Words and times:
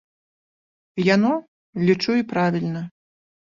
Яно, 1.15 1.33
лічу 1.91 2.17
і 2.21 2.27
правільна. 2.33 2.83